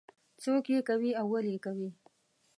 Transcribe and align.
څوک 0.43 0.65
یې 0.73 0.79
کوي 0.89 1.11
او 1.19 1.25
ولې 1.33 1.51
یې 1.55 1.59
کوي. 1.65 1.89